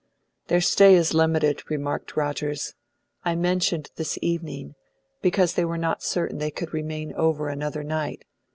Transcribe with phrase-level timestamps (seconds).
[0.47, 2.73] "Their stay is limited," remarked Rogers.
[3.23, 4.73] "I mentioned this evening
[5.21, 8.25] because they were not certain they could remain over another night.